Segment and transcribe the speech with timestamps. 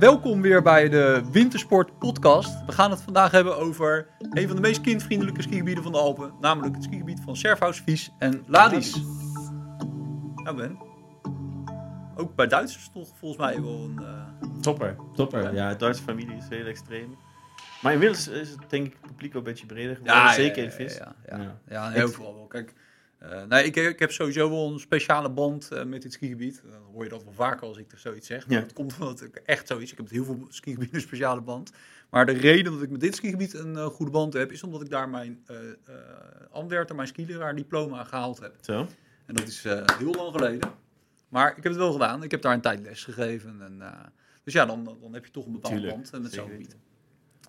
[0.00, 2.64] welkom weer bij de Wintersport Podcast.
[2.66, 6.32] We gaan het vandaag hebben over een van de meest kindvriendelijke skigebieden van de Alpen,
[6.40, 9.02] namelijk het skigebied van Serfhaus, Vies en Ladis.
[10.34, 10.78] Nou Ben,
[12.16, 13.98] ook bij Duitsers toch volgens mij wel een...
[13.98, 15.54] eh, Topper, topper.
[15.54, 17.16] Ja, de Duitse familie is heel extreem.
[17.82, 20.32] Maar inmiddels is het denk ik het publiek wel een beetje breder geworden.
[20.32, 20.96] zeker in vis.
[20.96, 21.42] Ja, ja, ja.
[21.42, 21.58] Ja.
[21.68, 22.46] ja heel veel wel.
[22.46, 22.74] Kijk,
[23.20, 26.62] eh, nee, ik, ik heb sowieso wel een speciale band eh, met dit skigebied.
[26.70, 28.46] Dan hoor je dat wel vaker als ik er zoiets zeg.
[28.46, 28.62] Maar Ja.
[28.62, 29.90] dat komt omdat ik echt zoiets...
[29.90, 31.70] Ik heb met heel veel skigebieden een speciale band.
[32.10, 34.52] Maar de reden dat ik met dit skigebied een eh, goede band heb...
[34.52, 35.56] is omdat ik daar mijn uh,
[36.50, 38.54] Antwerpen, mijn skileraar diploma gehaald heb.
[38.60, 38.86] Zo.
[39.26, 40.70] En dat is eh, heel lang geleden.
[41.28, 42.22] Maar ik heb het wel gedaan.
[42.22, 43.56] Ik heb daar een tijd les gegeven.
[43.62, 43.92] En, eh,
[44.44, 46.76] dus ja, dan, dan heb je toch een bepaalde band eh, met zo'n gebied.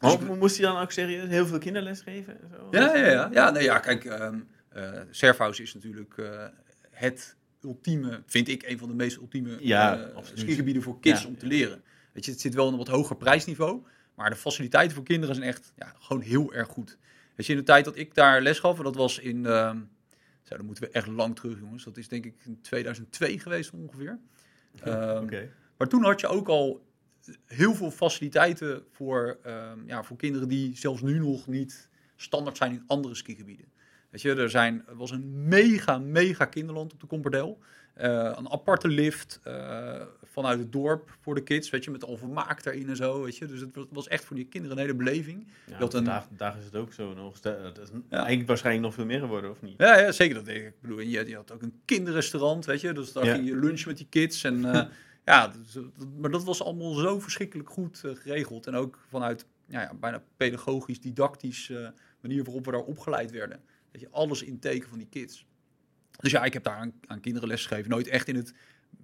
[0.02, 2.42] Mo- moest hij dan ook serieus heel veel kinderles geven?
[2.42, 2.68] en Zo?
[2.72, 3.30] Ja, ja, ja.
[3.32, 4.40] ja, nee, ja kijk, ehm
[4.72, 6.46] eh, Serfhaus is natuurlijk eh,
[6.92, 11.28] het ultieme, vind ik, een van de meest ultieme Ja, eh, skigebieden voor kids Ja,
[11.28, 11.84] om te leren.
[12.14, 13.84] Weet je, het zit wel in een wat hoger prijsniveau,
[14.16, 16.98] maar de faciliteiten voor kinderen zijn echt ja, gewoon heel erg goed.
[17.36, 20.56] Weet je, in de tijd dat ik daar les gaf, en dat was in, zo,
[20.56, 21.84] dan moeten we echt lang terug, jongens.
[21.84, 24.20] Dat is denk ik in 2002 geweest ongeveer.
[24.84, 25.46] Ehm,
[25.78, 26.86] maar toen had je ook al
[27.46, 32.72] heel veel faciliteiten voor, ehm, ja, voor kinderen die zelfs nu nog niet standaard zijn
[32.72, 33.66] in andere skigebieden.
[34.12, 37.60] Weet je, er, zijn, er was een mega, mega kinderland op de Compordel.
[37.94, 42.18] Eh, een aparte lift eh, vanuit het dorp voor de kids, weet je, met al
[42.18, 43.46] vermaak erin en zo, weet je.
[43.46, 45.48] Dus het was- echt voor die kinderen een hele beleving.
[45.66, 47.38] Ja, dat een- vandaag, vandaag is het ook zo nog.
[47.38, 48.18] Stel- Dat is Ja.
[48.18, 49.74] eigenlijk waarschijnlijk nog veel meer geworden, of niet?
[49.78, 50.36] Ja, ja zeker.
[50.36, 50.66] Dat deed ik.
[50.68, 52.94] Ik bedoel, je, je had ook een kinderrestaurant, weet je.
[52.94, 54.44] Dus daar ging je lunchen met die kids.
[54.44, 54.84] En eh,
[55.26, 58.68] ja, dus, dat- maar dat was allemaal zo verschrikkelijk goed eh, geregeld.
[58.68, 61.88] En ook vanuit ja, ja, bijna pedagogisch, didactisch eh,
[62.22, 63.62] manier waarop we daar opgeleid werden.
[63.92, 65.46] Weet je, alles in teken van die kids.
[66.20, 67.90] Dus ja, ik heb daar aan, aan kinderen les gegeven.
[67.90, 68.54] Nooit echt in het,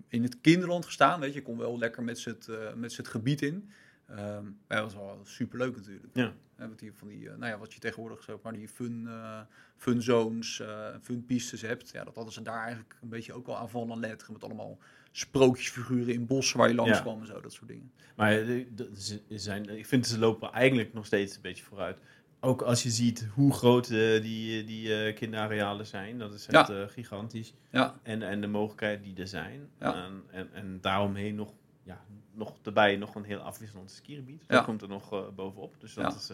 [0.08, 1.40] in het kinderland gestaan, weet je.
[1.40, 3.70] Ik kon wel lekker met z'n het, eh, het gebied in.
[4.08, 6.08] Ehm, maar dat was wel superleuk natuurlijk.
[6.14, 6.34] Ja.
[6.56, 9.42] Wat, die, van die, eh, nou ja, wat je tegenwoordig zeg maar, die fun, eh,
[9.78, 10.62] fun zones,
[11.02, 11.90] fun pistes hebt.
[11.90, 14.32] Ja, dat hadden ze daar eigenlijk een beetje ook al aan van aan.
[14.32, 14.78] Met allemaal
[15.12, 17.02] sprookjesfiguren in bossen waar je langs Ja.
[17.02, 17.92] kwam en zo, dat soort dingen.
[18.16, 18.32] Maar
[18.76, 22.00] de- ze zijn, ik vind ze lopen eigenlijk nog steeds een beetje vooruit.
[22.40, 26.18] Ook als je ziet hoe groot eh, die, die eh, kinderarealen zijn.
[26.20, 27.54] Dat is echt eh, gigantisch.
[27.72, 29.70] Ja, En, en de mogelijkheden die er zijn.
[29.80, 29.94] Ja.
[29.96, 31.54] En, en, en daaromheen nog,
[31.84, 32.02] ja,
[32.34, 34.44] nog erbij nog een heel afwisselend skigebied.
[34.48, 35.76] Dat komt er nog bovenop.
[35.80, 36.18] Dus dat Ja.
[36.18, 36.32] is...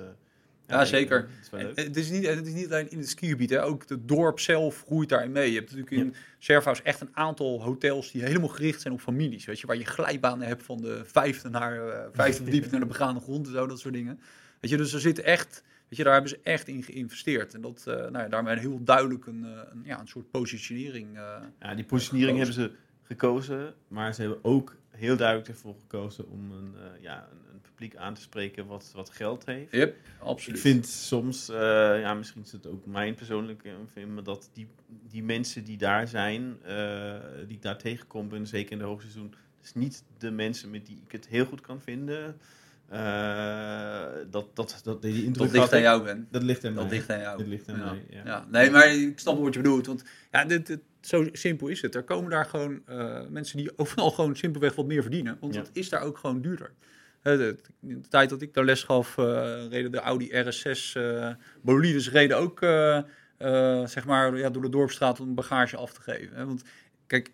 [0.67, 1.29] Ja, zeker.
[1.51, 3.63] dat is het is, niet, het is niet alleen in het skigebied, hè.
[3.63, 5.51] ook het dorp zelf groeit daarin mee.
[5.51, 9.45] Je hebt natuurlijk in Serfhaus echt een aantal hotels die helemaal gericht zijn op families.
[9.45, 11.81] Weet je, waar je glijbanen hebt van de vijfde naar
[12.11, 14.19] vijfde verdieping naar de begane grond en zo, dat soort dingen.
[14.59, 15.63] Weet je, dus er zit echt,
[15.93, 17.53] weet je, daar hebben ze echt in geïnvesteerd.
[17.53, 21.17] En dat, eh nou ja, daarmee heel duidelijk een, eh, een, ja, een soort positionering.
[21.17, 22.61] eh, Ja, die positionering gekozen.
[22.61, 27.53] hebben ze gekozen, maar ze hebben ook heel duidelijk ervoor gekozen om een, ja, een,
[27.53, 29.71] een publiek aan te spreken wat, wat geld heeft.
[29.71, 30.55] yep, absoluut.
[30.57, 34.67] Ik vind soms, ja, misschien is het ook mijn persoonlijke vind, maar dat die,
[35.09, 36.57] die mensen die daar zijn,
[37.47, 39.33] die ik daar tegenkom, ben, zeker in de hoogseizoen,
[39.63, 42.37] is niet de mensen met die ik het heel goed kan vinden.
[42.93, 46.27] Eh, dat, dat, dat, die indruk dat ligt aan jou, Ben.
[46.31, 47.37] Dat ligt aan Dat ligt aan jou.
[47.37, 47.85] Dat ligt aan ja.
[47.85, 48.21] mij, ja.
[48.25, 48.45] Ja.
[48.51, 49.85] Nee, maar ik snap wat je bedoelt.
[49.85, 51.95] Want ja, dit, dit- zo simpel is het.
[51.95, 55.37] Er komen daar gewoon eh, mensen die overal gewoon simpelweg wat meer verdienen.
[55.39, 56.71] Want het is daar ook gewoon duurder.
[57.21, 59.25] De, in de tijd dat ik daar les gaf, eh,
[59.69, 61.29] reden de Audi RS6 eh
[61.61, 62.59] bolides reden ook
[63.89, 66.35] zeg maar, ja, door de dorpstraat om bagage af te geven.
[66.37, 66.45] Hè?
[66.45, 66.63] Want
[67.07, 67.31] kijk,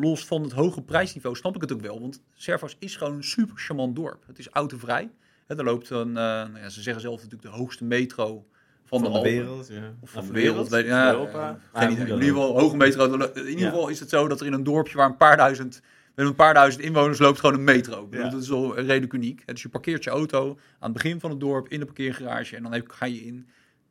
[0.00, 2.00] los van het hoge prijsniveau snap ik het ook wel.
[2.00, 4.24] Want Servas is gewoon een super charmant dorp.
[4.26, 5.10] Het is autovrij.
[5.46, 8.46] Hè, er loopt een, eh, nou ja, ze zeggen zelf natuurlijk de hoogste metro
[8.84, 9.94] van, Van de wereld, ja.
[10.00, 11.58] Of van de wereld, weet, ja, Europa.
[11.72, 13.14] Ah, In ieder geval, hoge metro.
[13.34, 15.82] In ieder geval is het zo dat er in een dorpje waar een paar duizend,
[16.14, 18.06] met een paar duizend inwoners loopt gewoon een metro.
[18.06, 18.30] Bedoel.
[18.30, 19.46] Dat is wel redelijk uniek.
[19.46, 20.48] Dus je parkeert je auto
[20.78, 23.48] aan het begin van het dorp in de parkeergarage en dan ga je in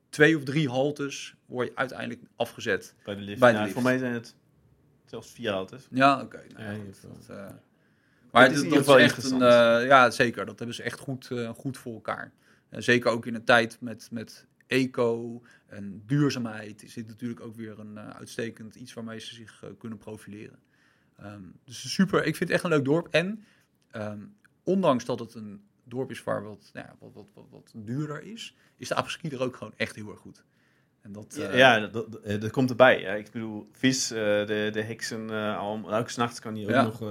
[0.10, 2.96] twee of drie haltes, word je uiteindelijk afgezet.
[3.04, 3.40] Bij de lift.
[3.40, 3.74] Bij de lift.
[3.74, 4.36] Voor mij zijn het
[5.12, 5.88] zelfs vier auto's.
[5.90, 6.44] Ja, oké.
[6.56, 7.48] nou Ja, dat, eh,
[8.32, 10.46] maar is dat, is echt een, eh, ja, zeker.
[10.46, 12.32] Dat hebben ze echt goed, eh, goed voor elkaar.
[12.70, 17.56] En zeker ook in een tijd met, met eco en duurzaamheid is dit natuurlijk ook
[17.56, 20.60] weer een eh, uitstekend iets waarmee ze zich kunnen profileren.
[21.18, 22.20] Ehm, dus super.
[22.20, 23.08] Ik vind het echt een leuk dorp.
[23.08, 23.44] En
[23.92, 24.22] ehm,
[24.64, 28.24] ondanks dat het een dorp is waar wat, nou ja, wat, wat, wat, wat duurder
[28.24, 30.44] is, is de apres-ski er ook gewoon echt heel erg goed.
[31.02, 33.00] En dat, Ja, eh, ja, dat, dat, eh, dat komt erbij.
[33.02, 33.14] Ja.
[33.14, 36.82] Ik bedoel, vis, eh, de, de heksen, eh al, ook s'nachts kan hij ook Ja.
[36.84, 37.04] nog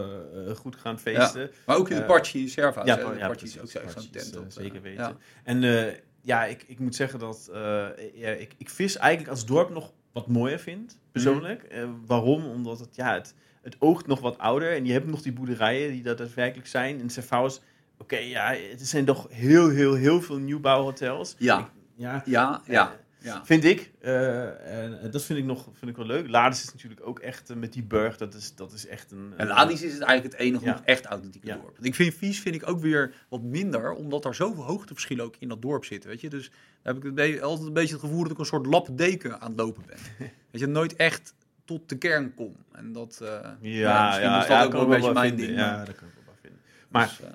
[0.58, 1.50] goed gaan feesten.
[1.66, 2.86] Maar ook in de Parchi Serva's.
[2.86, 3.12] ja, hè.
[3.12, 4.36] de ja, Parchi is ook zo'n tent.
[4.38, 5.02] op, zeker weten.
[5.04, 5.16] ja.
[5.44, 9.46] En eh, ja, ik, ik moet zeggen dat eh, ja, ik, ik vis eigenlijk als
[9.46, 11.62] dorp nog wat mooier vind, persoonlijk.
[11.68, 11.72] Mhm.
[11.80, 12.44] Eh, waarom?
[12.46, 15.90] Omdat het, ja, het, het oogt nog wat ouder en je hebt nog die boerderijen
[15.90, 17.00] die dat daadwerkelijk zijn.
[17.00, 17.60] In Servaus
[17.98, 21.34] oké, ja, er zijn toch heel, heel, heel veel nieuwbouwhotels.
[21.38, 21.58] Ja.
[21.58, 21.66] Ik-
[21.96, 23.44] ja, Ja, ja, ja.
[23.44, 23.90] Vind ik.
[24.00, 26.28] Eh, en dat vind ik nog vind ik wel leuk.
[26.28, 28.16] Lades is natuurlijk ook echt eh, met die burg.
[28.16, 29.32] Dat is, dat is echt een.
[29.36, 30.72] En Ladis is het eigenlijk het enige Ja.
[30.72, 31.56] nog echt authentieke Ja.
[31.56, 31.78] dorp.
[31.80, 35.48] Ik vind Vies vind ik ook weer wat minder, omdat er zoveel hoogteverschillen ook in
[35.48, 36.10] dat dorp zitten.
[36.10, 36.28] Weet je?
[36.28, 36.50] Dus
[36.82, 39.60] dan heb ik altijd een beetje het gevoel dat ik een soort lappendeken aan het
[39.60, 39.98] lopen ben.
[40.50, 41.34] weet je, nooit echt
[41.64, 42.56] tot de kern kom.
[42.72, 45.46] En dat, eh, ja, ja, misschien ja, is dat ook wel een beetje mijn vinden.
[45.46, 45.58] ding.
[45.58, 46.60] Ja, dat kan ik wel vinden.
[46.88, 47.32] Maar dus, eh,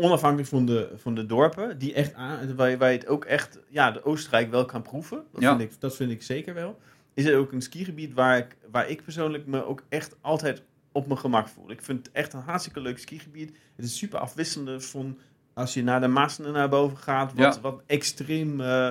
[0.00, 3.24] onafhankelijk van de, van de dorpen, die echt aan, waar, je- waar je het ook
[3.24, 5.22] echt, ja, de Oostenrijk wel kan proeven.
[5.32, 5.56] Dat, Ja.
[5.56, 6.78] vind, ik, dat vind ik zeker wel.
[7.14, 10.62] Is er ook een skigebied waar ik, waar ik persoonlijk me ook echt altijd
[10.92, 11.70] op mijn gemak voel.
[11.70, 13.56] Ik vind het echt een hartstikke leuk skigebied.
[13.76, 15.18] Het is super afwisselend van
[15.54, 17.60] als je naar de Maasen naar boven gaat, wat, Ja.
[17.60, 18.88] wat extreem eh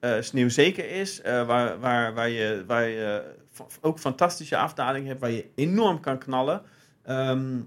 [0.00, 1.20] eh, sneeuwzeker is.
[1.20, 3.34] eh, waar, waar, waar je, waar je
[3.80, 6.62] ook fantastische afdaling hebt, waar je enorm kan knallen.
[7.02, 7.60] Ehm,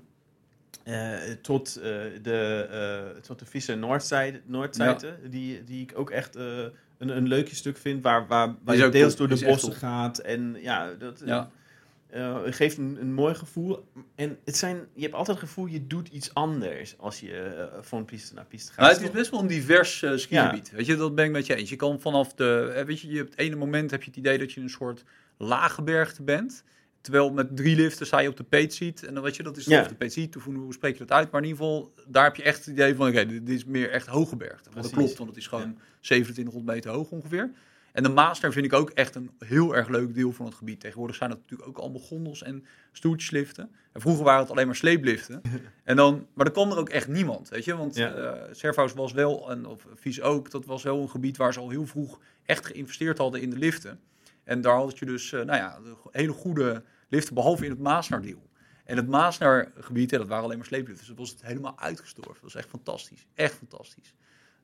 [0.84, 1.84] eh, tot, eh,
[2.22, 2.68] de,
[3.16, 6.44] eh tot de Visse Noordzijde, Noordzijde die, die ik ook echt eh,
[6.98, 10.18] een, een leukje stuk vind, waar, waar, waar je deels door de bossen gaat.
[10.20, 11.50] En ja, dat ja.
[12.10, 13.88] eh, geeft een, een mooi gevoel.
[14.16, 17.78] En het zijn, je hebt altijd het gevoel, je doet iets anders als je eh,
[17.82, 18.80] van piste naar piste gaat.
[18.80, 20.72] Maar het is best wel een divers eh, skigebied.
[20.72, 21.70] Weet je, dat ben ik met je eens.
[21.70, 24.18] Je kan vanaf de, eh, weet je, je hebt het ene moment heb je het
[24.20, 25.04] idee dat je een soort
[25.38, 26.64] laaggebergte bent.
[27.04, 29.02] Terwijl met drie liften sta je op de peetseat.
[29.02, 29.82] En dan weet je, dat is Ja.
[29.82, 31.32] of de peetseat, of hoe, spreek je dat uit.
[31.32, 33.66] Maar in ieder geval, daar heb je echt het idee van, oké, dit, dit is
[33.66, 34.70] meer echt hooggebergte.
[34.72, 37.52] Want dat klopt, want het is gewoon 2700 meter hoog ongeveer.
[37.92, 40.80] En de Master vind ik ook echt een heel erg leuk deel van het gebied.
[40.80, 43.72] Tegenwoordig zijn het natuurlijk ook allemaal gondels en stoeltjesliften.
[43.92, 45.42] En vroeger waren het alleen maar sleepliften.
[45.84, 47.76] en dan, maar dan kwam er ook echt niemand, weet je.
[47.76, 48.14] Want Ja.
[48.14, 51.60] eh Servaus was wel, en, of Vies ook, dat was wel een gebied waar ze
[51.60, 54.00] al heel vroeg echt geïnvesteerd hadden in de liften.
[54.44, 55.80] En daar had je dus, eh, nou ja,
[56.12, 56.84] hele goede
[57.14, 58.50] liften, behalve in het Maasnaar-deel.
[58.86, 61.06] En het Maasnaar-gebied, hè, dat waren alleen maar sleepliften.
[61.06, 62.34] Dus dat was het helemaal uitgestorven.
[62.34, 63.28] Dat was echt fantastisch.
[63.34, 64.14] Echt fantastisch.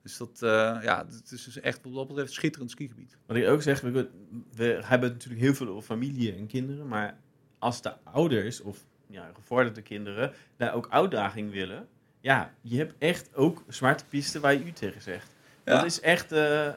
[0.01, 3.17] Dus dat, eh, ja, het is dus echt wat dat betreft schitterend skigebied.
[3.25, 4.09] Wat ik ook zeg, we,
[4.55, 7.17] we hebben natuurlijk heel veel over familie en kinderen, maar
[7.59, 11.87] als de ouders of ja, gevorderde kinderen daar ook uitdaging willen,
[12.21, 15.35] ja, je hebt echt ook zwarte pisten waar je u tegen zegt.
[15.65, 15.75] Ja.
[15.75, 16.71] Dat is echt, eh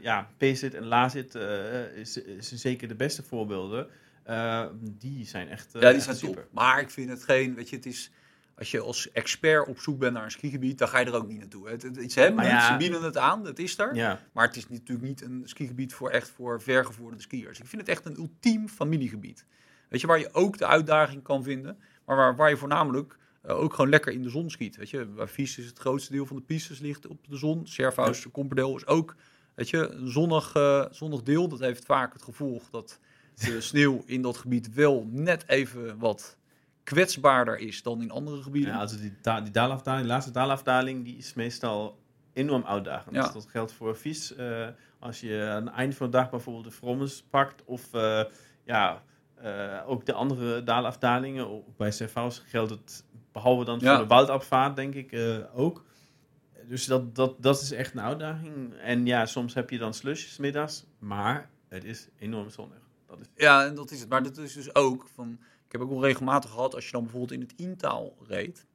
[0.00, 1.34] ja, PZIT en LAZIT
[1.94, 3.88] is, is zeker de beste voorbeelden.
[4.24, 6.42] Eh, die zijn echt, eh, ja, die echt zijn super.
[6.42, 6.52] top.
[6.52, 8.10] Maar ik vind het geen, weet je, het is...
[8.58, 11.28] Als je als expert op zoek bent naar een skigebied, dan ga je er ook
[11.28, 11.68] niet naartoe.
[11.68, 12.72] Het, het, ze hebben ja.
[12.72, 13.94] ze bieden het aan, het is er.
[13.94, 17.58] Ja, Maar het is natuurlijk niet een skigebied voor echt voor vergevorderde skiers.
[17.58, 19.44] Ik vind het echt een ultiem familiegebied.
[19.88, 23.58] Weet je, waar je ook de uitdaging kan vinden, maar waar, waar je voornamelijk eh,
[23.58, 24.76] ook gewoon lekker in de zon skiet.
[24.76, 27.66] Weet je, waar Vies is het grootste deel van de pistes ligt op de zon.
[27.66, 29.14] Servaus, de Comperdeel is ook,
[29.54, 31.48] weet je, een zonnig, eh, zonnig deel.
[31.48, 32.98] Dat heeft vaak het gevolg dat
[33.34, 36.36] de sneeuw in dat gebied wel net even wat
[36.82, 38.72] kwetsbaarder is dan in andere gebieden.
[38.72, 41.98] ja also die, da die die laatste daalafdaling, die is meestal
[42.32, 43.14] enorm uitdagend.
[43.14, 43.22] Ja.
[43.22, 44.34] Dus dat geldt voor vies.
[44.34, 48.24] eh, als je aan het eind van de dag bijvoorbeeld de Frommes pakt, of eh,
[48.64, 49.02] ja,
[49.34, 51.48] eh, ook de andere daalafdalingen.
[51.50, 53.94] Ook bij Servaus geldt het, behalve dan Ja.
[53.94, 55.16] voor de waldabvaart, denk ik
[55.54, 55.84] ook.
[56.68, 58.74] Dus dat, dat, dat is echt een uitdaging.
[58.74, 62.78] En ja, soms heb je dan slusjes middags, maar het is enorm zonnig.
[63.06, 64.08] Dat is, Ja, en dat is het.
[64.08, 65.38] Maar dat is dus ook van.
[65.66, 68.66] Ik heb ook wel regelmatig gehad als je dan bijvoorbeeld in het Intaal reed.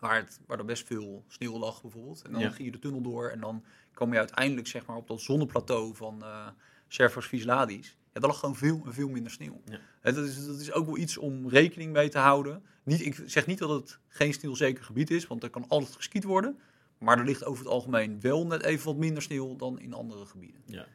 [0.00, 2.22] Waar, het, waar er best veel sneeuw lag bijvoorbeeld.
[2.22, 2.50] En dan Ja.
[2.50, 3.64] ging je de tunnel door en dan
[3.94, 6.46] kwam je uiteindelijk zeg maar op dat zonneplateau van eh
[6.88, 7.96] Servos Visladis.
[8.12, 9.60] Ja, daar lag gewoon veel en veel minder sneeuw.
[9.64, 9.80] Ja.
[10.12, 12.62] Dat, is, dat is ook wel iets om rekening mee te houden.
[12.84, 16.24] Niet, ik zeg niet dat het geen sneeuwzeker gebied is, want er kan altijd geskiet
[16.24, 16.58] worden.
[16.98, 20.26] Maar er ligt over het algemeen wel net even wat minder sneeuw dan in andere
[20.26, 20.60] gebieden.
[20.66, 20.86] ja.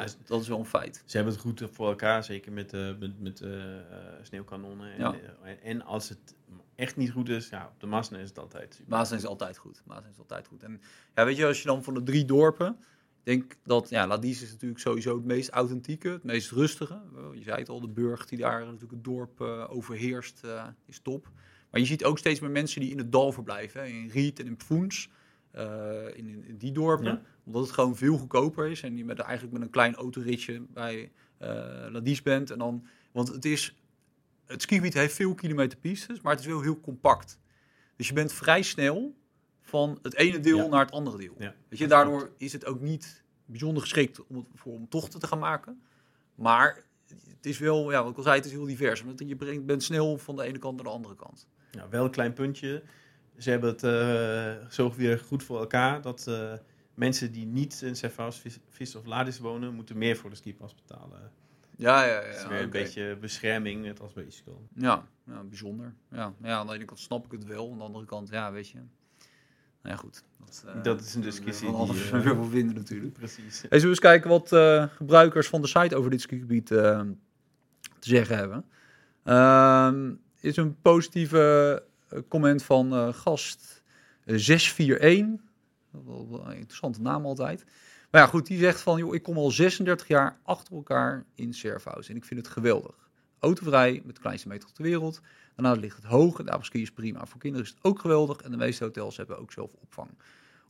[0.00, 1.02] Dat, dat is wel een feit.
[1.06, 3.84] Ze hebben het goed voor elkaar, zeker met, eh, met, met eh, eh,
[4.22, 4.92] sneeuwkanonnen.
[4.92, 5.14] En, Ja.
[5.42, 6.34] en, en als het
[6.74, 9.16] echt niet goed is, ja, op de Masne is het altijd super.
[9.16, 9.82] Is altijd goed.
[9.86, 10.62] Maasland is altijd goed.
[10.62, 10.80] En
[11.14, 12.76] ja, weet je, als je dan van de drie dorpen,
[13.24, 17.00] ik denk dat ja, Ladies is natuurlijk sowieso het meest authentieke, het meest rustige.
[17.34, 20.40] Je zei het al, de burg die daar natuurlijk het dorp eh, overheerst,
[20.86, 21.30] is top.
[21.70, 24.38] Maar je ziet ook steeds meer mensen die in het dal verblijven, hè, in Riet
[24.40, 25.08] en in Pfoens,
[26.14, 27.06] in, in, in die dorpen.
[27.06, 27.22] Ja.
[27.44, 31.12] Omdat het gewoon veel goedkoper is en je met, eigenlijk met een klein autoritje bij
[31.38, 31.48] eh
[31.90, 32.50] Ladies bent.
[32.50, 33.76] En dan, want het is,
[34.46, 37.38] het skigebied heeft veel kilometer pistes, maar het is wel heel compact.
[37.96, 39.14] Dus je bent vrij snel
[39.60, 40.66] van het ene deel Ja.
[40.66, 41.34] naar het andere deel.
[41.38, 45.20] Ja, Weet je, daardoor is het ook niet bijzonder geschikt om, het- voor, om tochten
[45.20, 45.82] te gaan maken.
[46.34, 46.84] Maar
[47.28, 49.02] het is wel, ja, wat ik al zei, het is heel divers.
[49.02, 51.46] Want je brengt, bent snel van de ene kant naar de andere kant.
[51.70, 52.82] Ja, wel een klein puntje.
[53.38, 56.52] Ze hebben het eh, zo weer goed voor elkaar dat eh,
[56.94, 61.30] mensen die niet in Servaus, Vis, of Ladis wonen, moeten meer voor de skipas betalen.
[61.76, 62.26] Ja, ja, ja.
[62.26, 64.50] Dat is weer een beetje bescherming, net als bij Ischgl.
[64.74, 65.94] Ja, ja, bijzonder.
[66.10, 67.72] Ja, ja, aan de ene kant snap ik het wel.
[67.72, 68.78] Aan de andere kant, ja, weet je.
[69.82, 70.24] Nou ja, goed.
[70.38, 73.12] Dat, eh, Dat is een discussie die, alles eh, vinden natuurlijk.
[73.12, 73.60] Precies.
[73.60, 77.14] Hey, zullen we eens kijken wat eh, gebruikers van de site over dit skigebied te
[78.00, 78.64] zeggen hebben?
[79.24, 81.82] Ehm, is een positieve
[82.28, 83.82] comment van gast
[84.24, 85.50] eh, 641.
[85.92, 87.64] Wel, wel een interessante naam altijd.
[88.10, 91.54] Maar ja, goed, die zegt van, joh, ik kom al 36 jaar achter elkaar in
[91.54, 93.10] Surfhouse en ik vind het geweldig.
[93.38, 95.20] Autovrij, met de kleinste metro ter wereld.
[95.54, 97.26] Daarna ligt het hoog en de is prima.
[97.26, 100.10] Voor kinderen is het ook geweldig en de meeste hotels hebben ook zelf opvang.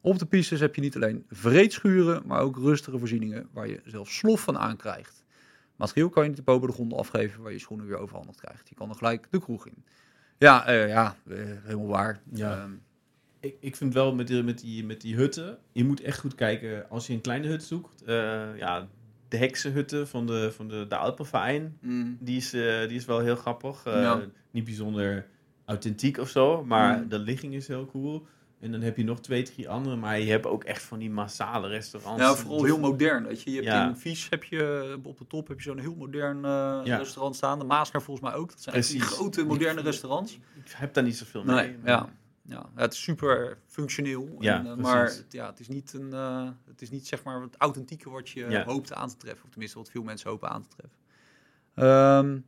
[0.00, 4.11] Op de pistes heb je niet alleen vreedschuren, maar ook rustige voorzieningen waar je zelf
[4.11, 5.25] slof van aankrijgt.
[5.76, 8.69] Materieel kan je niet boven de grond afgeven waar je schoenen weer overhandigd krijgt.
[8.69, 9.85] Je kan er gelijk de kroeg in.
[10.38, 12.21] Ja, eh, ja eh, helemaal waar.
[12.33, 12.57] Ja.
[12.57, 12.73] Ehm,
[13.43, 16.35] Ik, ik vind wel met die, met, die, met die hutten, je moet echt goed
[16.35, 18.03] kijken als je een kleine hut zoekt.
[18.03, 18.89] eh, ja,
[19.29, 23.19] de heksenhutten van de, van de, de Alpenverein, mm, die is, eh, die is wel
[23.21, 23.85] heel grappig.
[23.85, 24.21] Eh, Ja.
[24.51, 25.27] Niet bijzonder
[25.65, 27.09] authentiek of zo, maar Mm.
[27.09, 28.27] de ligging is heel cool.
[28.61, 31.11] En dan heb je nog twee, drie andere, maar je hebt ook echt van die
[31.11, 32.23] massale restaurants.
[32.23, 33.27] ja, vooral heel modern.
[33.27, 33.51] Weet je.
[33.51, 33.89] je hebt Ja.
[33.89, 36.41] in Vies heb je op de top heb je zo'n heel modern
[36.85, 36.97] Ja.
[36.97, 37.59] restaurant staan.
[37.59, 38.51] De Maasner volgens mij ook.
[38.51, 40.33] Dat zijn echt die grote moderne Ik- restaurants.
[40.65, 41.55] Ik heb daar niet zoveel mee.
[41.55, 42.09] Nee, ja.
[42.43, 44.37] Ja, het is super functioneel.
[44.39, 47.23] Ja, en, eh, maar het, ja, het is niet, een, eh, het is niet zeg
[47.23, 48.65] maar het authentieke wat je Ja.
[48.65, 49.45] hoopt aan te treffen.
[49.45, 50.99] Of tenminste wat veel mensen hopen aan te treffen.
[51.75, 52.43] Ehm, nou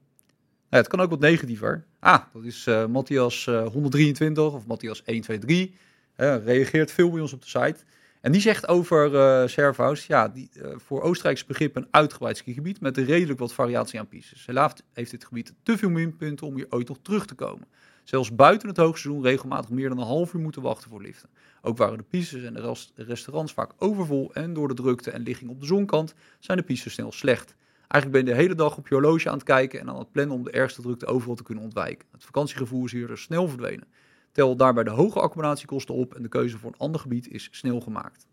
[0.69, 1.85] ja, het kan ook wat negatiever.
[2.01, 5.79] Ah, dat is eh, Matthias eh, 123 of Matthias 123.
[6.15, 7.77] Eh, reageert veel bij ons op de site.
[8.21, 12.97] En die zegt over eh Servaus, ja, die, voor Oostenrijkse begrip een uitgebreid skigebied met
[12.99, 14.47] redelijk wat variatie aan pistes.
[14.47, 17.67] Helaas heeft dit gebied te veel minpunten om hier ooit nog terug te komen.
[18.05, 21.29] Zelfs buiten het hoogseizoen regelmatig meer dan een half uur moeten wachten voor liften.
[21.63, 25.23] Ook waren de pistes en de res- restaurants vaak overvol en door de drukte en
[25.23, 27.55] ligging op de zonkant zijn de pistes snel slecht.
[27.89, 30.13] Eigenlijk ben je de hele dag op je horloge aan het kijken en aan het
[30.13, 32.09] plannen om de ergste drukte overal te kunnen ontwijken.
[32.13, 33.87] Het vakantiegevoel is hier dus snel verdwenen.
[34.33, 37.81] Tel daarbij de hoge accommodatiekosten op en de keuze voor een ander gebied is snel
[37.81, 38.27] gemaakt.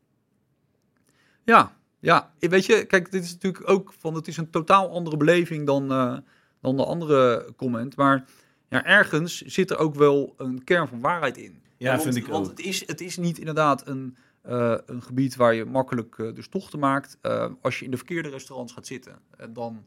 [1.43, 5.17] Ja, ja, weet je, kijk, dit is natuurlijk ook van, het is een totaal andere
[5.17, 6.17] beleving dan, eh,
[6.61, 8.25] dan de andere comment, maar
[8.71, 11.61] ja, ergens zit er ook wel een kern van waarheid in.
[11.77, 12.51] Ja, want, vind ik Want ook.
[12.51, 16.47] het is, het is niet inderdaad een, eh, een gebied waar je makkelijk eh, dus
[16.47, 17.17] tochten maakt.
[17.21, 19.83] Eh, als je in de verkeerde restaurants gaat zitten, dan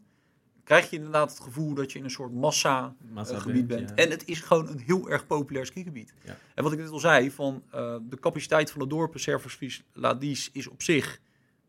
[0.65, 3.89] krijg je inderdaad het gevoel dat je in een soort massa Massa gebied bent.
[3.89, 3.95] ja.
[3.95, 6.15] En het is gewoon een heel erg populair skigebied.
[6.25, 6.37] Ja.
[6.55, 7.63] En wat ik net al zei, van
[8.09, 11.21] de capaciteit van de dorpen Serversvies Ladies is op zich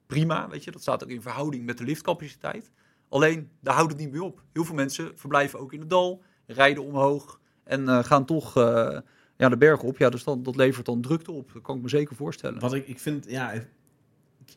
[0.06, 0.50] prima.
[0.50, 2.72] Weet je, dat staat ook in verhouding met de liftcapaciteit.
[3.10, 4.44] Alleen, daar houdt het niet meer op.
[4.54, 9.00] Heel veel mensen verblijven ook in het dal, rijden omhoog en uh, gaan toch uh,
[9.38, 9.98] ja, de berg op.
[9.98, 11.54] Ja, dus dan, dat levert dan drukte op.
[11.54, 12.60] Dat kan ik me zeker voorstellen.
[12.60, 13.68] Wat ik, ik vind, ja, ik,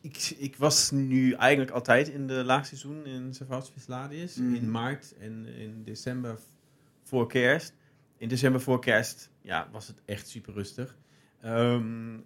[0.01, 4.35] ik, ik, was nu eigenlijk altijd in de laagseizoen in Servatsvisladius.
[4.35, 4.55] Mm.
[4.55, 6.39] In maart en in december
[7.03, 7.73] voor kerst.
[8.17, 10.97] In december voor kerst ja, was het echt super rustig.
[11.45, 12.23] Um, uh,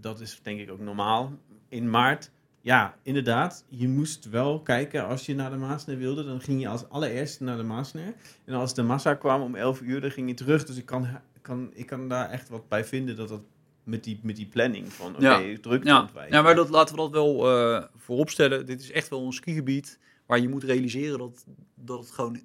[0.00, 1.38] dat is denk ik ook normaal.
[1.68, 2.30] In maart,
[2.62, 6.24] ja, inderdaad, je moest wel kijken als je naar de Maasner wilde.
[6.24, 8.14] Dan ging je als allereerste naar de Maasner.
[8.44, 10.64] En als de massa kwam om 11 uur, dan ging je terug.
[10.64, 11.08] Dus ik kan,
[11.40, 13.42] kan, ik kan daar echt wat bij vinden dat dat
[13.84, 15.58] met die, met die planning van oké, okay, ja.
[15.60, 16.00] druk ja.
[16.00, 16.36] ontwijken.
[16.36, 18.66] Ja, maar dat, laten we dat wel uh, vooropstellen.
[18.66, 22.40] Dit is echt wel een skigebied waar je moet realiseren dat, dat het gewoon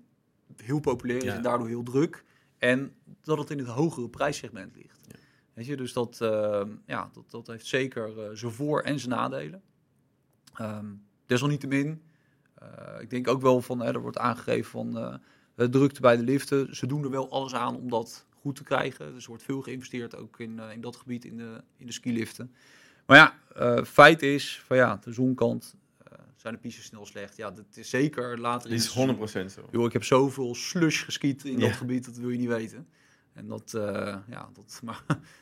[0.56, 1.36] heel populair is ja.
[1.36, 2.24] en daardoor heel druk.
[2.58, 2.94] En
[3.24, 5.00] dat het in het hogere prijssegment ligt.
[5.54, 9.16] Weet je, dus dat, uh, ja, dat, dat heeft zeker uh, zijn voor- en zijn
[9.16, 9.62] nadelen.
[10.62, 12.02] Um, desalniettemin,
[12.62, 15.20] uh, ik denk ook wel van, hè, er wordt aangegeven van
[15.56, 16.76] drukte bij de liften.
[16.76, 19.14] Ze doen er wel alles aan om dat goed te krijgen.
[19.14, 21.92] Dus er wordt veel geïnvesteerd ook in, uh, in dat gebied, in de, in de
[21.92, 22.52] skiliften.
[23.06, 23.38] Maar ja,
[23.78, 25.76] uh, feit is, van ja, de zonkant
[26.12, 27.38] uh, zijn de pistes snel slecht.
[27.38, 29.68] Ja, dat is zeker later is 100% zo.
[29.72, 31.68] Joh, ik heb zoveel slush geskiet in ja.
[31.68, 32.88] dat gebied, dat wil je niet weten.
[33.38, 33.84] En dat, uh,
[34.28, 34.96] ja, dat ma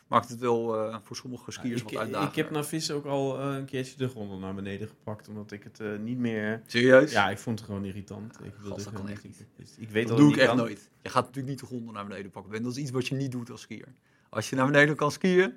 [0.08, 2.30] maakt het wel uh, voor sommige skiers ja, wat uitdagender.
[2.30, 5.52] Ik heb naar vis ook al uh, een keertje de grond naar beneden gepakt, omdat
[5.52, 6.62] ik het niet meer...
[6.66, 7.12] Serieus?
[7.12, 8.40] Ja, ik vond het gewoon irritant.
[8.44, 9.46] Ik, wilde dat kan echt niet.
[9.78, 10.58] Ik weet dat, dat doe ik echt kan.
[10.58, 10.90] nooit.
[11.02, 12.64] Je gaat natuurlijk niet de grond naar beneden pakken.
[12.64, 13.88] Dat is iets wat je niet doet als skier.
[14.30, 15.54] Als je naar beneden kan skiën,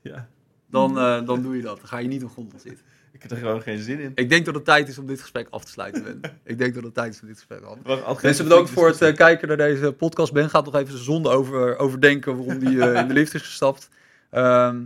[0.00, 0.28] ja.
[0.66, 0.94] dan,
[1.24, 1.76] dan doe je dat.
[1.76, 2.84] Dan ga je niet op grond zitten.
[3.14, 4.12] Ik heb er gewoon geen zin in.
[4.14, 6.20] Ik denk dat het tijd is om dit gesprek af te sluiten, Ben.
[6.52, 8.22] ik denk dat het tijd is om dit gesprek af te sluiten.
[8.22, 10.32] Mensen, bedankt voor het uh, kijken naar deze podcast.
[10.32, 13.42] Ben gaat nog even zijn zonde over, overdenken waarom die uh, in de lift is
[13.42, 13.88] gestapt.
[14.32, 14.40] Um,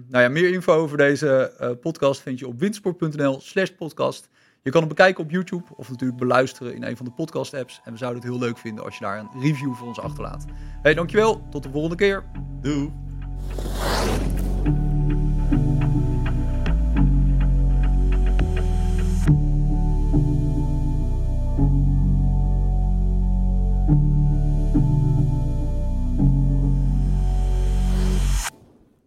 [0.09, 4.29] nou ja, meer info over deze uh, podcast vind je op windsport.nl slash podcast.
[4.63, 7.81] Je kan het bekijken op YouTube of natuurlijk beluisteren in een van de podcast apps.
[7.85, 10.45] En we zouden het heel leuk vinden als je daar een review voor ons achterlaat.
[10.83, 11.49] Hey, dankjewel.
[11.51, 12.25] Tot de volgende keer.
[12.61, 12.93] Doei.